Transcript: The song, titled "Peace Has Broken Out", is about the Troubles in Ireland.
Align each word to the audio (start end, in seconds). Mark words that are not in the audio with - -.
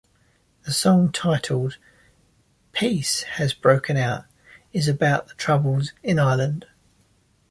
The 0.63 0.73
song, 0.73 1.11
titled 1.11 1.77
"Peace 2.71 3.21
Has 3.37 3.53
Broken 3.53 3.97
Out", 3.97 4.25
is 4.73 4.87
about 4.87 5.27
the 5.27 5.35
Troubles 5.35 5.93
in 6.01 6.17
Ireland. 6.17 6.65